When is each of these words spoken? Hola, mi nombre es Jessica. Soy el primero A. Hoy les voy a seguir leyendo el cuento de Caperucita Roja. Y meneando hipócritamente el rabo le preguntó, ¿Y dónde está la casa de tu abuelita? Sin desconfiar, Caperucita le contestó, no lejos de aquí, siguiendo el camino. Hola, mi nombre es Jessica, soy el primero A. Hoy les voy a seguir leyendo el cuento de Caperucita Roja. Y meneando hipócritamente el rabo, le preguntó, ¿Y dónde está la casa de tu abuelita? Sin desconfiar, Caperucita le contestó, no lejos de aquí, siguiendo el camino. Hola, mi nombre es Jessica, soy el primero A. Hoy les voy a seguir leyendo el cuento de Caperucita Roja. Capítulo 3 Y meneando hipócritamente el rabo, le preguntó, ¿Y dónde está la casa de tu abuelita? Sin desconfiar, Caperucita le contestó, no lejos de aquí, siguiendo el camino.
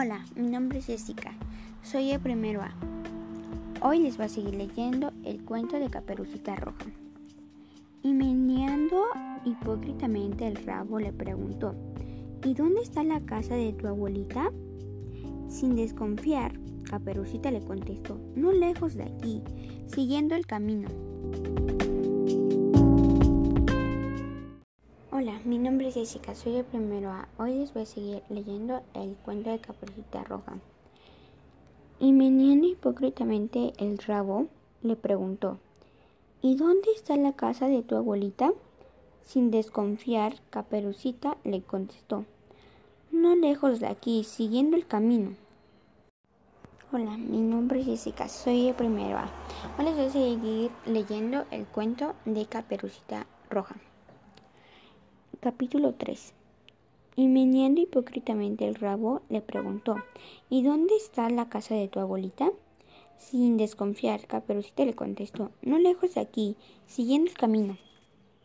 Hola, 0.00 0.24
mi 0.36 0.48
nombre 0.48 0.78
es 0.78 0.86
Jessica. 0.86 1.32
Soy 1.82 2.12
el 2.12 2.20
primero 2.20 2.62
A. 2.62 2.72
Hoy 3.82 3.98
les 3.98 4.16
voy 4.16 4.26
a 4.26 4.28
seguir 4.28 4.54
leyendo 4.54 5.10
el 5.24 5.44
cuento 5.44 5.80
de 5.80 5.90
Caperucita 5.90 6.54
Roja. 6.54 6.86
Y 8.04 8.12
meneando 8.12 9.06
hipócritamente 9.44 10.46
el 10.46 10.54
rabo 10.64 11.00
le 11.00 11.12
preguntó, 11.12 11.74
¿Y 12.44 12.54
dónde 12.54 12.82
está 12.82 13.02
la 13.02 13.18
casa 13.22 13.56
de 13.56 13.72
tu 13.72 13.88
abuelita? 13.88 14.52
Sin 15.48 15.74
desconfiar, 15.74 16.52
Caperucita 16.84 17.50
le 17.50 17.60
contestó, 17.60 18.20
no 18.36 18.52
lejos 18.52 18.94
de 18.94 19.02
aquí, 19.02 19.42
siguiendo 19.88 20.36
el 20.36 20.46
camino. 20.46 20.88
Hola, 25.20 25.40
mi 25.44 25.58
nombre 25.58 25.88
es 25.88 25.94
Jessica, 25.94 26.32
soy 26.36 26.58
el 26.58 26.64
primero 26.64 27.10
A. 27.10 27.26
Hoy 27.38 27.54
les 27.54 27.74
voy 27.74 27.82
a 27.82 27.86
seguir 27.86 28.22
leyendo 28.28 28.82
el 28.94 29.16
cuento 29.16 29.50
de 29.50 29.58
Caperucita 29.58 30.22
Roja. 30.22 30.58
Y 31.98 32.12
meneando 32.12 32.68
hipócritamente 32.68 33.72
el 33.78 33.98
rabo, 33.98 34.46
le 34.80 34.94
preguntó, 34.94 35.58
¿Y 36.40 36.54
dónde 36.54 36.92
está 36.94 37.16
la 37.16 37.32
casa 37.32 37.66
de 37.66 37.82
tu 37.82 37.96
abuelita? 37.96 38.52
Sin 39.22 39.50
desconfiar, 39.50 40.36
Caperucita 40.50 41.36
le 41.42 41.62
contestó, 41.62 42.24
no 43.10 43.34
lejos 43.34 43.80
de 43.80 43.88
aquí, 43.88 44.22
siguiendo 44.22 44.76
el 44.76 44.86
camino. 44.86 45.34
Hola, 46.92 47.16
mi 47.16 47.40
nombre 47.40 47.80
es 47.80 47.86
Jessica, 47.86 48.28
soy 48.28 48.68
el 48.68 48.76
primero 48.76 49.18
A. 49.18 49.28
Hoy 49.76 49.86
les 49.86 49.96
voy 49.96 50.06
a 50.06 50.10
seguir 50.10 50.70
leyendo 50.86 51.44
el 51.50 51.66
cuento 51.66 52.14
de 52.24 52.46
Caperucita 52.46 53.26
Roja. 53.50 53.74
Capítulo 55.40 55.94
3 55.94 56.32
Y 57.14 57.28
meneando 57.28 57.80
hipócritamente 57.80 58.66
el 58.66 58.74
rabo, 58.74 59.22
le 59.28 59.40
preguntó, 59.40 59.94
¿Y 60.50 60.64
dónde 60.64 60.96
está 60.96 61.30
la 61.30 61.48
casa 61.48 61.76
de 61.76 61.86
tu 61.86 62.00
abuelita? 62.00 62.50
Sin 63.18 63.56
desconfiar, 63.56 64.26
Caperucita 64.26 64.84
le 64.84 64.94
contestó, 64.94 65.52
no 65.62 65.78
lejos 65.78 66.16
de 66.16 66.22
aquí, 66.22 66.56
siguiendo 66.88 67.30
el 67.30 67.36
camino. 67.36 67.78